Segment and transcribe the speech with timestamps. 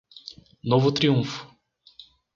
[0.63, 1.45] Novo Triunfo